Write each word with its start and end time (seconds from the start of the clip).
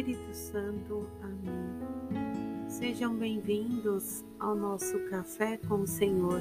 Espírito 0.00 0.34
Santo. 0.34 1.06
Amém. 1.22 2.70
Sejam 2.70 3.14
bem-vindos 3.14 4.24
ao 4.38 4.54
nosso 4.54 4.98
Café 5.10 5.58
com 5.68 5.82
o 5.82 5.86
Senhor. 5.86 6.40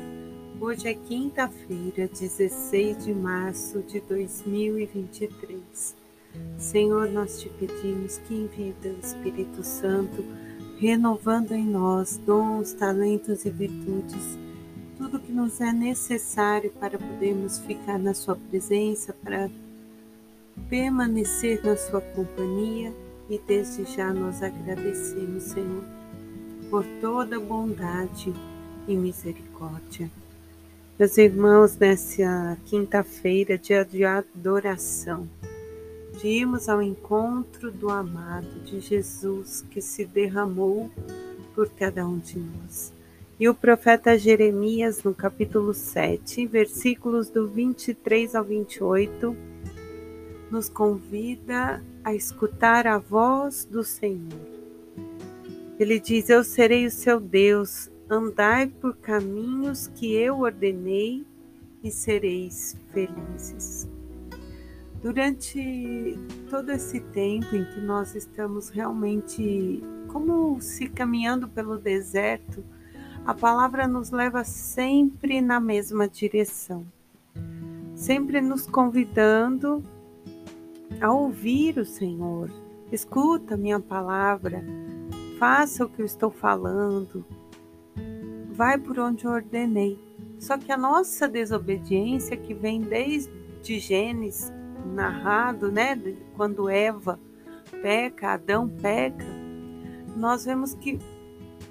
Hoje 0.62 0.88
é 0.88 0.94
quinta-feira, 0.94 2.08
16 2.08 3.04
de 3.04 3.14
março 3.14 3.82
de 3.82 4.00
2023. 4.00 5.94
Senhor, 6.58 7.10
nós 7.10 7.42
te 7.42 7.50
pedimos 7.50 8.18
que 8.20 8.34
envie 8.34 8.74
o 8.86 8.98
Espírito 8.98 9.62
Santo, 9.62 10.24
renovando 10.78 11.52
em 11.52 11.66
nós 11.66 12.16
dons, 12.16 12.72
talentos 12.72 13.44
e 13.44 13.50
virtudes, 13.50 14.40
tudo 14.98 15.20
que 15.20 15.34
nos 15.34 15.60
é 15.60 15.74
necessário 15.74 16.72
para 16.80 16.98
podermos 16.98 17.60
ficar 17.60 18.00
na 18.00 18.14
Sua 18.14 18.38
presença, 18.38 19.14
para 19.22 19.50
permanecer 20.70 21.62
na 21.62 21.76
Sua 21.76 22.00
companhia 22.00 22.94
e 23.30 23.38
desde 23.38 23.86
já 23.86 24.12
nós 24.12 24.42
agradecemos, 24.42 25.44
Senhor, 25.44 25.84
por 26.70 26.84
toda 27.00 27.40
bondade 27.40 28.34
e 28.88 28.96
misericórdia. 28.96 30.10
Meus 30.98 31.18
irmãos, 31.18 31.78
nessa 31.78 32.58
quinta-feira, 32.66 33.58
dia 33.58 33.86
de 33.86 34.04
adoração, 34.04 35.30
de 36.20 36.28
irmos 36.28 36.68
ao 36.68 36.82
encontro 36.82 37.72
do 37.72 37.90
amado 37.90 38.60
de 38.66 38.80
Jesus 38.80 39.64
que 39.70 39.80
se 39.80 40.06
derramou 40.06 40.90
por 41.54 41.70
cada 41.70 42.06
um 42.06 42.18
de 42.18 42.40
nós. 42.40 42.92
E 43.40 43.48
o 43.48 43.54
profeta 43.54 44.18
Jeremias, 44.18 45.02
no 45.04 45.14
capítulo 45.14 45.74
7, 45.74 46.46
versículos 46.46 47.30
do 47.30 47.48
23 47.48 48.36
ao 48.36 48.44
28, 48.44 49.36
nos 50.52 50.68
convida 50.68 51.82
a 52.04 52.14
escutar 52.14 52.88
a 52.88 52.98
voz 52.98 53.66
do 53.66 53.84
Senhor. 53.84 54.48
Ele 55.80 56.00
diz: 56.00 56.30
Eu 56.30 56.44
serei 56.44 56.86
o 56.86 56.92
seu 56.92 57.20
Deus, 57.20 57.90
andai 58.10 58.68
por 58.68 58.98
caminhos 58.98 59.88
que 59.88 60.14
eu 60.14 60.40
ordenei 60.40 61.26
e 61.84 61.92
sereis 61.92 62.78
felizes. 62.92 63.88
Durante 65.02 66.20
todo 66.50 66.72
esse 66.72 67.00
tempo 67.00 67.56
em 67.56 67.64
que 67.64 67.80
nós 67.80 68.16
estamos 68.16 68.68
realmente 68.68 69.82
como 70.10 70.60
se 70.60 70.90
caminhando 70.90 71.48
pelo 71.48 71.78
deserto, 71.78 72.64
a 73.26 73.34
palavra 73.34 73.88
nos 73.88 74.12
leva 74.12 74.44
sempre 74.44 75.40
na 75.40 75.60
mesma 75.60 76.08
direção, 76.08 76.86
sempre 77.96 78.42
nos 78.42 78.68
convidando 78.68 79.82
a 81.02 81.12
ouvir 81.12 81.78
o 81.78 81.86
Senhor. 81.86 82.50
Escuta 82.92 83.56
minha 83.56 83.80
palavra, 83.80 84.64
faça 85.38 85.86
o 85.86 85.90
que 85.90 86.02
eu 86.02 86.06
estou 86.06 86.32
falando, 86.32 87.26
vai 88.52 88.78
por 88.78 89.00
onde 89.00 89.26
eu 89.26 89.32
ordenei. 89.32 89.98
Só 90.40 90.58
que 90.58 90.72
a 90.72 90.78
nossa 90.78 91.28
desobediência, 91.28 92.36
que 92.36 92.54
vem 92.54 92.82
desde 92.82 93.80
Gênesis, 93.80 94.52
narrado, 94.86 95.72
né, 95.72 95.96
quando 96.36 96.70
Eva 96.70 97.20
peca, 97.82 98.34
Adão 98.34 98.68
peca, 98.68 99.26
nós 100.16 100.46
vemos 100.46 100.74
que 100.74 100.98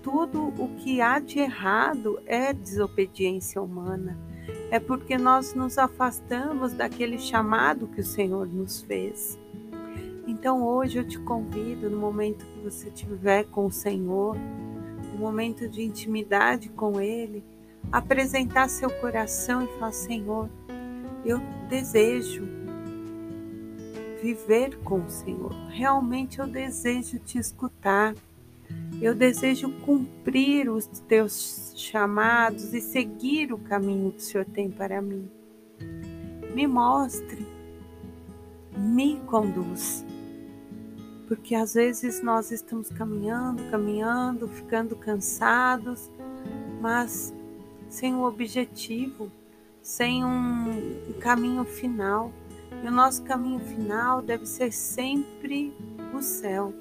tudo 0.03 0.53
o 0.59 0.69
que 0.77 1.01
há 1.01 1.19
de 1.19 1.41
errado 1.41 2.21
é 2.27 2.53
desobediência 2.53 3.61
humana 3.61 4.28
é 4.71 4.79
porque 4.79 5.17
nós 5.17 5.55
nos 5.55 5.79
afastamos 5.79 6.73
daquele 6.73 7.19
chamado 7.19 7.87
que 7.89 8.01
o 8.01 8.05
Senhor 8.05 8.47
nos 8.47 8.83
fez. 8.83 9.39
Então 10.27 10.63
hoje 10.63 10.99
eu 10.99 11.09
te 11.09 11.19
convido, 11.19 11.89
no 11.89 11.99
momento 11.99 12.45
que 12.45 12.61
você 12.61 12.89
estiver 12.89 13.45
com 13.45 13.67
o 13.67 13.73
Senhor, 13.73 14.37
no 14.37 15.19
momento 15.19 15.69
de 15.69 15.83
intimidade 15.83 16.69
com 16.69 17.01
Ele, 17.01 17.43
apresentar 17.91 18.69
seu 18.69 18.91
coração 18.91 19.65
e 19.65 19.79
falar: 19.79 19.93
Senhor, 19.93 20.51
eu 21.25 21.41
desejo 21.69 22.47
viver 24.23 24.77
com 24.81 25.01
o 25.01 25.09
Senhor. 25.09 25.53
Realmente 25.71 26.41
eu 26.41 26.47
desejo 26.47 27.19
te 27.19 27.39
escutar. 27.39 28.15
Eu 29.01 29.15
desejo 29.15 29.71
cumprir 29.81 30.69
os 30.69 30.87
teus 30.87 31.73
chamados 31.77 32.75
e 32.75 32.81
seguir 32.81 33.53
o 33.53 33.59
caminho 33.59 34.13
que 34.13 34.19
o 34.19 34.21
Senhor 34.21 34.45
tem 34.45 34.71
para 34.71 35.01
mim. 35.01 35.31
Me 36.55 36.67
mostre, 36.67 37.47
me 38.77 39.21
conduz. 39.27 40.05
Porque 41.29 41.55
às 41.55 41.75
vezes 41.75 42.23
nós 42.23 42.51
estamos 42.51 42.89
caminhando, 42.89 43.63
caminhando, 43.71 44.49
ficando 44.49 44.97
cansados, 44.97 46.11
mas 46.81 47.33
sem 47.89 48.15
um 48.15 48.25
objetivo, 48.25 49.31
sem 49.83 50.25
um, 50.25 51.13
caminho 51.21 51.65
final. 51.65 52.33
E 52.83 52.89
o 52.89 52.91
nosso 52.91 53.23
caminho 53.23 53.61
final 53.61 54.23
deve 54.23 54.47
ser 54.47 54.73
sempre 54.73 55.73
o 56.15 56.21
céu. 56.21 56.73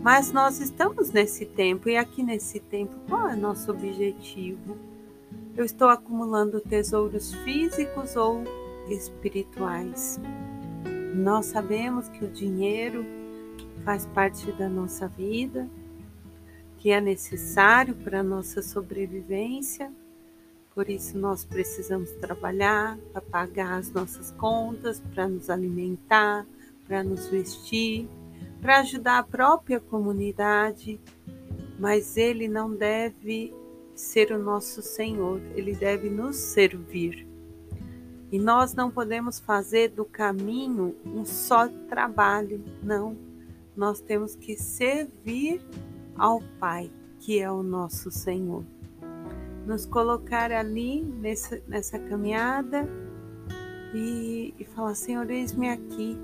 Mas 0.00 0.32
nós 0.32 0.60
estamos 0.60 1.10
nesse 1.10 1.44
tempo, 1.44 1.88
e 1.88 1.96
aqui 1.96 2.22
nesse 2.22 2.60
tempo, 2.60 2.94
qual 3.08 3.28
é 3.28 3.34
nosso 3.34 3.70
objetivo? 3.70 4.76
Eu 5.56 5.64
estou 5.64 5.88
acumulando 5.88 6.60
tesouros 6.60 7.34
físicos 7.42 8.14
ou 8.14 8.44
espirituais? 8.88 10.20
Nós 11.14 11.46
sabemos 11.46 12.08
que 12.08 12.24
o 12.24 12.30
dinheiro 12.30 13.04
faz 13.84 14.06
parte 14.06 14.52
da 14.52 14.68
nossa 14.68 15.08
vida, 15.08 15.68
que 16.78 16.92
é 16.92 17.00
necessário 17.00 17.94
para 17.96 18.20
a 18.20 18.22
nossa 18.22 18.62
sobrevivência, 18.62 19.92
por 20.76 20.88
isso 20.88 21.18
nós 21.18 21.44
precisamos 21.44 22.12
trabalhar 22.12 22.96
para 23.12 23.20
pagar 23.20 23.78
as 23.78 23.90
nossas 23.90 24.30
contas, 24.30 25.02
para 25.12 25.26
nos 25.26 25.50
alimentar, 25.50 26.46
para 26.86 27.02
nos 27.02 27.26
vestir 27.26 28.08
para 28.60 28.80
ajudar 28.80 29.18
a 29.18 29.22
própria 29.22 29.80
comunidade, 29.80 31.00
mas 31.78 32.16
ele 32.16 32.48
não 32.48 32.74
deve 32.74 33.54
ser 33.94 34.32
o 34.32 34.38
nosso 34.38 34.82
Senhor, 34.82 35.40
ele 35.54 35.74
deve 35.74 36.08
nos 36.08 36.36
servir. 36.36 37.26
E 38.30 38.38
nós 38.38 38.74
não 38.74 38.90
podemos 38.90 39.38
fazer 39.38 39.88
do 39.88 40.04
caminho 40.04 40.94
um 41.04 41.24
só 41.24 41.66
trabalho, 41.88 42.62
não. 42.82 43.16
Nós 43.76 44.00
temos 44.00 44.34
que 44.34 44.56
servir 44.56 45.62
ao 46.16 46.42
Pai, 46.58 46.90
que 47.20 47.38
é 47.40 47.50
o 47.50 47.62
nosso 47.62 48.10
Senhor. 48.10 48.64
Nos 49.66 49.86
colocar 49.86 50.52
ali 50.52 51.02
nessa, 51.02 51.62
nessa 51.66 51.98
caminhada 51.98 52.86
e, 53.94 54.54
e 54.58 54.64
falar: 54.64 54.94
Senhor, 54.94 55.30
eis-me 55.30 55.70
aqui, 55.70 56.18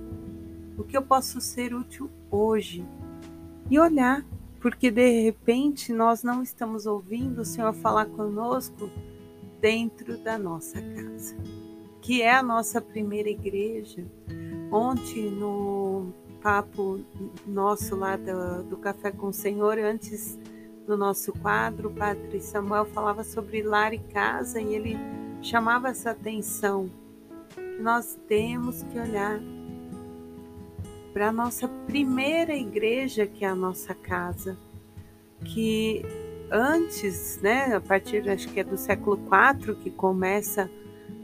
o 0.76 0.84
que 0.84 0.96
eu 0.96 1.02
posso 1.02 1.40
ser 1.40 1.74
útil 1.74 2.10
hoje 2.30 2.86
e 3.70 3.78
olhar, 3.78 4.24
porque 4.60 4.90
de 4.90 5.22
repente 5.22 5.92
nós 5.92 6.22
não 6.22 6.42
estamos 6.42 6.86
ouvindo 6.86 7.40
o 7.40 7.44
Senhor 7.44 7.72
falar 7.72 8.06
conosco 8.06 8.90
dentro 9.60 10.18
da 10.18 10.36
nossa 10.38 10.80
casa, 10.80 11.36
que 12.00 12.22
é 12.22 12.34
a 12.34 12.42
nossa 12.42 12.80
primeira 12.80 13.30
igreja. 13.30 14.04
Ontem 14.70 15.30
no 15.30 16.12
papo 16.42 17.00
nosso 17.46 17.96
lá 17.96 18.16
do, 18.16 18.64
do 18.64 18.76
Café 18.76 19.10
com 19.10 19.28
o 19.28 19.32
Senhor, 19.32 19.78
antes 19.78 20.38
do 20.86 20.96
nosso 20.96 21.32
quadro, 21.32 21.88
o 21.88 21.94
Padre 21.94 22.40
Samuel 22.40 22.84
falava 22.84 23.24
sobre 23.24 23.62
lar 23.62 23.94
e 23.94 23.98
casa 23.98 24.60
e 24.60 24.74
ele 24.74 24.98
chamava 25.40 25.88
essa 25.88 26.10
atenção. 26.10 26.90
Nós 27.80 28.18
temos 28.28 28.82
que 28.82 28.98
olhar 28.98 29.40
para 31.14 31.28
a 31.28 31.32
nossa 31.32 31.68
primeira 31.68 32.56
igreja, 32.56 33.24
que 33.24 33.44
é 33.44 33.48
a 33.48 33.54
nossa 33.54 33.94
casa, 33.94 34.58
que 35.44 36.04
antes, 36.50 37.40
né, 37.40 37.72
a 37.76 37.80
partir 37.80 38.28
acho 38.28 38.48
que 38.48 38.58
é 38.58 38.64
do 38.64 38.76
século 38.76 39.16
IV 39.16 39.76
que 39.76 39.90
começa 39.92 40.68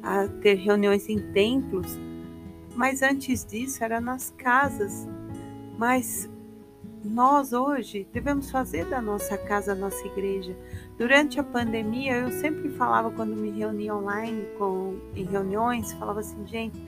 a 0.01 0.29
ter 0.29 0.55
reuniões 0.55 1.09
em 1.09 1.19
templos, 1.33 1.99
mas 2.77 3.03
antes 3.03 3.45
disso 3.45 3.83
era 3.83 4.01
nas 4.01 4.31
casas. 4.39 5.09
Mas 5.77 6.31
nós 7.05 7.53
hoje 7.53 8.07
devemos 8.13 8.49
fazer 8.49 8.85
da 8.85 9.01
nossa 9.01 9.37
casa 9.37 9.73
a 9.73 9.75
nossa 9.75 10.07
igreja. 10.07 10.57
Durante 10.97 11.41
a 11.41 11.43
pandemia, 11.43 12.17
eu 12.19 12.31
sempre 12.31 12.69
falava 12.71 13.11
quando 13.11 13.35
me 13.35 13.51
reunia 13.51 13.97
online 13.97 14.47
com 14.57 15.01
em 15.17 15.25
reuniões, 15.25 15.93
falava 15.95 16.21
assim, 16.21 16.47
gente, 16.47 16.81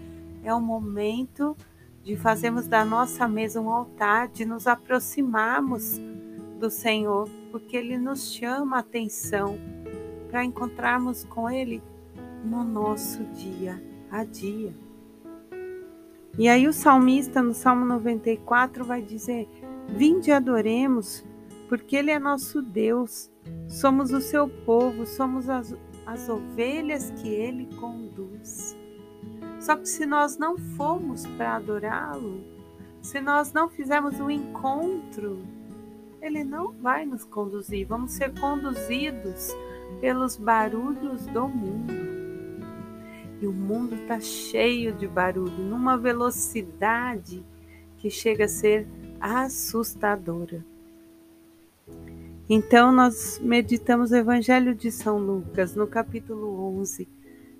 é 0.45 0.55
um 0.55 0.61
momento 0.61 1.57
de 2.03 2.17
fazermos 2.17 2.67
da 2.67 2.85
nossa 2.85 3.29
mesa 3.29 3.61
um 3.61 3.71
altar, 3.71 4.29
de 4.29 4.45
nos 4.45 4.67
aproximarmos 4.67 6.01
do 6.59 6.71
Senhor, 6.71 7.29
porque 7.51 7.77
Ele 7.77 7.97
nos 7.97 8.33
chama 8.33 8.77
a 8.77 8.81
atenção 8.81 9.59
para 10.31 10.45
encontrarmos 10.45 11.25
com 11.25 11.49
Ele 11.49 11.83
no 12.45 12.65
nosso 12.65 13.23
dia 13.25 13.83
a 14.11 14.25
dia. 14.25 14.75
E 16.39 16.49
aí 16.49 16.67
o 16.67 16.73
salmista 16.73 17.43
no 17.43 17.53
Salmo 17.53 17.85
94 17.85 18.85
vai 18.85 19.03
dizer: 19.03 19.49
Vinde 19.89 20.31
e 20.31 20.33
adoremos, 20.33 21.25
porque 21.69 21.97
Ele 21.97 22.11
é 22.11 22.19
nosso 22.19 22.63
Deus. 22.63 23.31
Somos 23.69 24.13
o 24.13 24.21
seu 24.21 24.49
povo, 24.49 25.05
somos 25.07 25.49
as, 25.49 25.77
as 26.07 26.29
ovelhas 26.29 27.11
que 27.11 27.29
Ele 27.29 27.69
conduz. 27.77 28.77
Só 29.63 29.77
que 29.77 29.89
se 29.89 30.05
nós 30.05 30.37
não 30.37 30.59
formos 30.59 31.25
para 31.25 31.55
adorá-lo, 31.55 32.43
se 33.01 33.21
nós 33.21 33.53
não 33.53 33.69
fizermos 33.69 34.19
um 34.19 34.29
encontro, 34.29 35.39
Ele 36.21 36.43
não 36.43 36.73
vai 36.73 37.07
nos 37.07 37.25
conduzir. 37.25 37.87
Vamos 37.87 38.11
ser 38.11 38.37
conduzidos 38.41 39.55
pelos 40.01 40.37
barulhos 40.37 41.25
do 41.27 41.47
mundo. 41.47 41.93
E 43.41 43.47
o 43.47 43.53
mundo 43.53 43.95
está 43.95 44.19
cheio 44.19 44.93
de 44.95 45.07
barulho, 45.07 45.63
numa 45.63 45.97
velocidade 45.97 47.45
que 47.99 48.11
chega 48.11 48.47
a 48.47 48.49
ser 48.49 48.89
assustadora. 49.21 50.65
Então, 52.49 52.91
nós 52.91 53.39
meditamos 53.39 54.11
o 54.11 54.17
Evangelho 54.17 54.75
de 54.75 54.91
São 54.91 55.19
Lucas, 55.19 55.77
no 55.77 55.87
capítulo 55.87 56.79
11, 56.81 57.07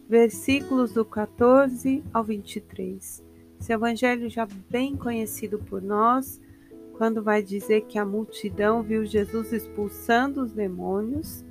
versículos 0.09 0.93
do 0.93 1.05
14 1.05 2.03
ao 2.13 2.25
23. 2.25 3.23
Esse 3.61 3.73
evangelho 3.73 4.29
já 4.29 4.47
bem 4.69 4.97
conhecido 4.97 5.59
por 5.59 5.81
nós, 5.81 6.41
quando 6.97 7.23
vai 7.23 7.43
dizer 7.43 7.83
que 7.83 7.99
a 7.99 8.05
multidão 8.05 8.83
viu 8.83 9.05
Jesus 9.05 9.53
expulsando 9.53 10.43
os 10.43 10.53
demônios 10.53 11.45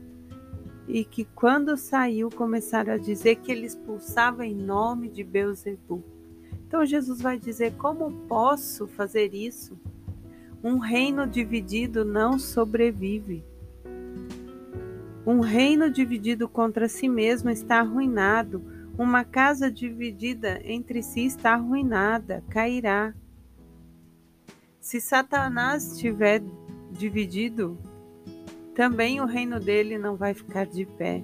e 0.87 1.05
que 1.05 1.23
quando 1.23 1.77
saiu 1.77 2.29
começaram 2.29 2.93
a 2.93 2.97
dizer 2.97 3.37
que 3.37 3.51
ele 3.51 3.65
expulsava 3.65 4.45
em 4.45 4.53
nome 4.53 5.09
de 5.09 5.23
Beuzebu. 5.23 6.03
Então 6.67 6.85
Jesus 6.85 7.21
vai 7.21 7.37
dizer: 7.37 7.73
Como 7.77 8.11
posso 8.27 8.87
fazer 8.87 9.33
isso? 9.33 9.79
Um 10.63 10.77
reino 10.77 11.25
dividido 11.25 12.05
não 12.05 12.37
sobrevive. 12.37 13.43
Um 15.25 15.39
reino 15.39 15.89
dividido 15.89 16.49
contra 16.49 16.87
si 16.87 17.07
mesmo 17.07 17.49
está 17.49 17.79
arruinado. 17.79 18.63
Uma 18.97 19.23
casa 19.23 19.71
dividida 19.71 20.59
entre 20.63 21.03
si 21.03 21.25
está 21.25 21.53
arruinada, 21.53 22.43
cairá. 22.49 23.13
Se 24.79 24.99
Satanás 24.99 25.93
estiver 25.93 26.41
dividido, 26.91 27.77
também 28.75 29.21
o 29.21 29.25
reino 29.25 29.59
dele 29.59 29.97
não 29.97 30.15
vai 30.15 30.33
ficar 30.33 30.65
de 30.65 30.85
pé. 30.85 31.23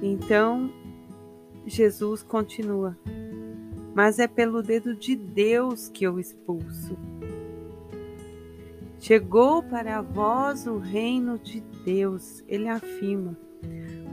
Então, 0.00 0.72
Jesus 1.66 2.22
continua: 2.22 2.96
Mas 3.94 4.18
é 4.18 4.28
pelo 4.28 4.62
dedo 4.62 4.94
de 4.94 5.16
Deus 5.16 5.88
que 5.88 6.04
eu 6.04 6.18
expulso. 6.18 6.96
Chegou 9.00 9.62
para 9.62 10.02
vós 10.02 10.66
o 10.66 10.76
reino 10.76 11.38
de 11.38 11.60
Deus, 11.84 12.44
ele 12.46 12.68
afirma. 12.68 13.34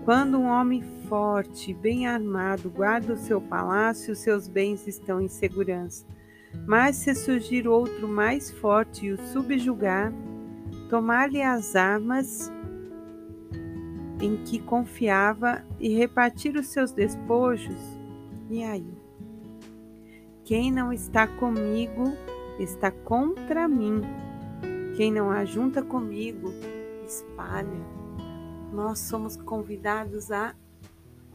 Quando 0.05 0.37
um 0.37 0.47
homem 0.47 0.81
forte, 1.09 1.73
bem 1.73 2.07
armado, 2.07 2.69
guarda 2.69 3.13
o 3.13 3.17
seu 3.17 3.41
palácio, 3.41 4.15
seus 4.15 4.47
bens 4.47 4.87
estão 4.87 5.19
em 5.19 5.27
segurança. 5.27 6.05
Mas 6.65 6.95
se 6.95 7.13
surgir 7.13 7.67
outro 7.67 8.07
mais 8.07 8.49
forte 8.49 9.07
e 9.07 9.11
o 9.11 9.17
subjugar, 9.27 10.13
tomar-lhe 10.89 11.41
as 11.41 11.75
armas 11.75 12.49
em 14.21 14.37
que 14.37 14.57
confiava 14.57 15.65
e 15.81 15.89
repartir 15.89 16.55
os 16.55 16.67
seus 16.67 16.93
despojos, 16.93 17.81
e 18.49 18.63
aí? 18.63 18.87
Quem 20.45 20.71
não 20.71 20.93
está 20.93 21.27
comigo 21.27 22.15
está 22.57 22.89
contra 22.89 23.67
mim. 23.67 24.01
Quem 24.97 25.11
não 25.11 25.29
ajunta 25.29 25.83
comigo, 25.83 26.51
espalha. 27.05 27.85
Nós 28.73 28.97
somos 28.97 29.37
convidados 29.37 30.31
a 30.31 30.55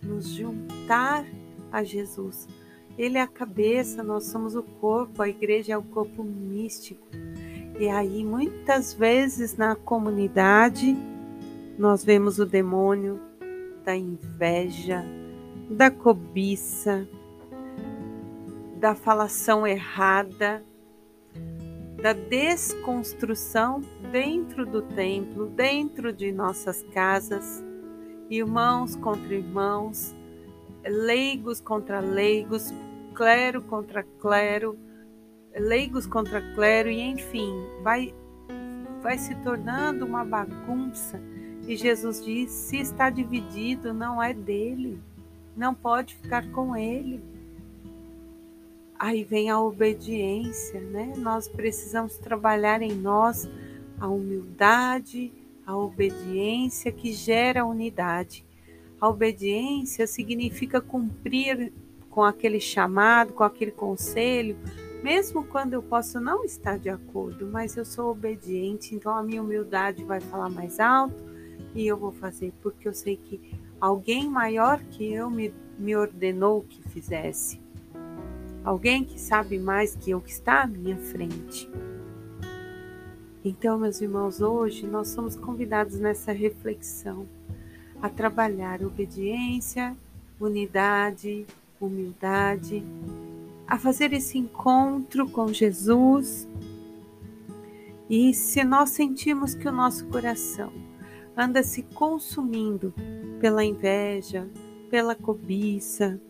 nos 0.03 0.31
juntar 0.31 1.25
a 1.71 1.85
Jesus. 1.85 2.49
Ele 2.99 3.19
é 3.19 3.21
a 3.21 3.27
cabeça, 3.29 4.03
nós 4.03 4.25
somos 4.25 4.57
o 4.57 4.65
corpo, 4.65 5.23
a 5.23 5.29
igreja 5.29 5.75
é 5.75 5.79
o 5.79 5.83
corpo 5.83 6.25
místico. 6.25 7.07
E 7.79 7.89
aí, 7.89 8.25
muitas 8.25 8.93
vezes 8.95 9.57
na 9.57 9.77
comunidade, 9.77 10.97
nós 11.79 12.05
vemos 12.05 12.41
o 12.41 12.45
demônio 12.45 13.21
da 13.85 13.95
inveja, 13.95 15.05
da 15.71 15.89
cobiça, 15.89 17.07
da 18.81 18.97
falação 18.97 19.65
errada, 19.65 20.65
da 22.03 22.13
desconstrução 22.13 23.81
dentro 24.11 24.67
do 24.67 24.83
templo, 24.83 25.47
dentro 25.47 26.13
de 26.13 26.33
nossas 26.33 26.83
casas, 26.93 27.63
irmãos 28.29 28.97
contra 28.97 29.33
irmãos, 29.33 30.13
leigos 30.85 31.61
contra 31.61 32.01
leigos, 32.01 32.75
clero 33.15 33.63
contra 33.63 34.03
clero, 34.03 34.77
leigos 35.55 36.05
contra 36.05 36.43
clero, 36.57 36.91
e 36.91 37.01
enfim, 37.01 37.55
vai, 37.85 38.13
vai 39.01 39.17
se 39.17 39.37
tornando 39.37 40.05
uma 40.05 40.25
bagunça. 40.25 41.21
E 41.69 41.77
Jesus 41.77 42.25
diz: 42.25 42.51
se 42.51 42.79
está 42.79 43.11
dividido, 43.11 43.95
não 43.95 44.21
é 44.21 44.35
dele, 44.35 45.01
não 45.57 45.73
pode 45.73 46.17
ficar 46.17 46.51
com 46.51 46.75
ele. 46.75 47.23
Aí 49.03 49.25
vem 49.25 49.51
a 49.51 49.61
obediência, 49.61 50.81
né? 50.81 51.13
Nós 51.17 51.49
precisamos 51.49 52.19
trabalhar 52.19 52.83
em 52.83 52.93
nós 52.93 53.51
a 53.99 54.07
humildade, 54.07 55.33
a 55.67 55.77
obediência 55.77 56.93
que 56.93 57.13
gera 57.13 57.65
unidade. 57.65 58.47
A 59.01 59.09
obediência 59.09 60.07
significa 60.07 60.81
cumprir 60.81 61.73
com 62.11 62.23
aquele 62.23 62.61
chamado, 62.61 63.33
com 63.33 63.43
aquele 63.43 63.73
conselho, 63.73 64.57
mesmo 65.03 65.43
quando 65.43 65.73
eu 65.73 65.83
posso 65.83 66.21
não 66.21 66.45
estar 66.45 66.79
de 66.79 66.89
acordo, 66.89 67.49
mas 67.49 67.77
eu 67.77 67.85
sou 67.85 68.09
obediente, 68.13 68.95
então 68.95 69.17
a 69.17 69.23
minha 69.25 69.43
humildade 69.43 70.05
vai 70.05 70.21
falar 70.21 70.49
mais 70.49 70.79
alto 70.79 71.25
e 71.75 71.85
eu 71.85 71.97
vou 71.97 72.13
fazer, 72.13 72.53
porque 72.63 72.87
eu 72.87 72.95
sei 72.95 73.17
que 73.17 73.41
alguém 73.81 74.29
maior 74.29 74.79
que 74.79 75.13
eu 75.13 75.29
me, 75.29 75.53
me 75.77 75.97
ordenou 75.97 76.65
que 76.69 76.81
fizesse 76.89 77.61
alguém 78.65 79.05
que 79.05 79.21
sabe 79.21 79.59
mais 79.59 79.97
que 79.97 80.11
eu 80.11 80.21
que 80.21 80.31
está 80.31 80.63
à 80.63 80.67
minha 80.67 80.97
frente. 80.97 81.69
Então, 83.45 83.79
meus 83.79 84.01
irmãos, 84.01 84.41
hoje 84.41 84.87
nós 84.87 85.09
somos 85.09 85.35
convidados 85.35 85.99
nessa 85.99 86.31
reflexão 86.33 87.27
a 88.01 88.09
trabalhar 88.09 88.83
obediência, 88.83 89.97
unidade, 90.41 91.45
humildade, 91.81 92.85
a 93.67 93.79
fazer 93.79 94.13
esse 94.13 94.39
encontro 94.39 95.29
com 95.29 95.49
Jesus. 95.49 96.49
E 98.09 98.33
se 98.33 98.63
nós 98.63 98.91
sentimos 98.91 99.55
que 99.55 99.69
o 99.69 99.73
nosso 99.73 100.07
coração 100.07 100.73
anda 101.37 101.63
se 101.63 101.83
consumindo 101.83 102.95
pela 103.41 103.65
inveja, 103.65 104.49
pela 104.91 105.15
cobiça, 105.15 106.21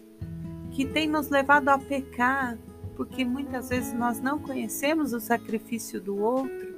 que 0.72 0.86
tem 0.86 1.06
nos 1.06 1.28
levado 1.28 1.68
a 1.68 1.78
pecar, 1.78 2.58
porque 2.96 3.24
muitas 3.24 3.68
vezes 3.68 3.92
nós 3.92 4.20
não 4.20 4.38
conhecemos 4.38 5.12
o 5.12 5.20
sacrifício 5.20 6.00
do 6.00 6.18
outro 6.18 6.74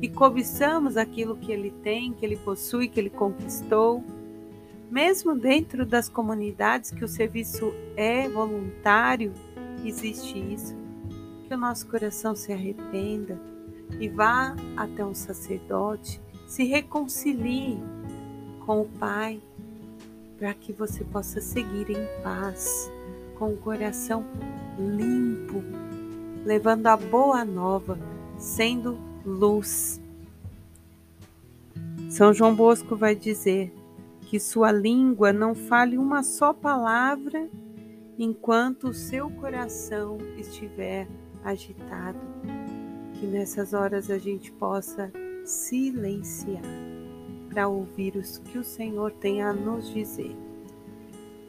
e 0.00 0.08
cobiçamos 0.08 0.96
aquilo 0.96 1.36
que 1.36 1.52
ele 1.52 1.70
tem, 1.82 2.12
que 2.12 2.24
ele 2.24 2.36
possui, 2.36 2.88
que 2.88 2.98
ele 2.98 3.10
conquistou. 3.10 4.02
Mesmo 4.90 5.34
dentro 5.34 5.84
das 5.84 6.08
comunidades 6.08 6.90
que 6.90 7.04
o 7.04 7.08
serviço 7.08 7.72
é 7.96 8.28
voluntário, 8.28 9.32
existe 9.84 10.38
isso. 10.38 10.74
Que 11.46 11.54
o 11.54 11.58
nosso 11.58 11.86
coração 11.86 12.34
se 12.34 12.52
arrependa 12.52 13.38
e 14.00 14.08
vá 14.08 14.56
até 14.76 15.04
um 15.04 15.14
sacerdote, 15.14 16.20
se 16.46 16.64
reconcilie 16.64 17.78
com 18.64 18.80
o 18.80 18.86
Pai, 18.86 19.40
para 20.38 20.52
que 20.54 20.72
você 20.72 21.04
possa 21.04 21.40
seguir 21.40 21.90
em 21.90 22.22
paz 22.22 22.90
com 23.38 23.52
o 23.52 23.56
coração 23.56 24.24
limpo, 24.78 25.62
levando 26.44 26.86
a 26.86 26.96
boa 26.96 27.44
nova, 27.44 27.98
sendo 28.38 28.98
luz. 29.24 30.00
São 32.10 32.32
João 32.32 32.54
Bosco 32.54 32.96
vai 32.96 33.14
dizer 33.14 33.72
que 34.22 34.40
sua 34.40 34.72
língua 34.72 35.32
não 35.32 35.54
fale 35.54 35.96
uma 35.96 36.22
só 36.22 36.52
palavra 36.52 37.48
enquanto 38.18 38.88
o 38.88 38.94
seu 38.94 39.30
coração 39.30 40.18
estiver 40.36 41.06
agitado. 41.44 42.18
Que 43.14 43.26
nessas 43.26 43.72
horas 43.72 44.10
a 44.10 44.18
gente 44.18 44.52
possa 44.52 45.10
silenciar 45.44 46.62
para 47.48 47.68
ouvir 47.68 48.16
o 48.16 48.42
que 48.42 48.58
o 48.58 48.64
Senhor 48.64 49.12
tem 49.12 49.42
a 49.42 49.52
nos 49.52 49.90
dizer. 49.90 50.36